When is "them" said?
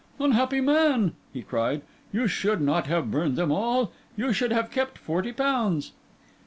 3.35-3.51